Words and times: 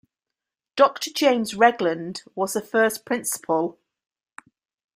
Doctor 0.75 1.11
James 1.13 1.53
Regland 1.53 2.23
was 2.33 2.53
the 2.53 2.61
first 2.61 3.05
principal. 3.05 3.77